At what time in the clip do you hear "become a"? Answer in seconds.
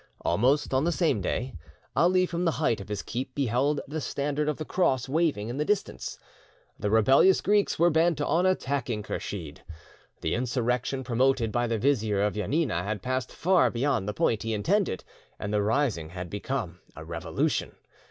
16.31-17.05